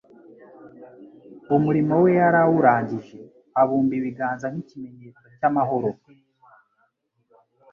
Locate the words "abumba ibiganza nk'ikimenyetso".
3.61-5.25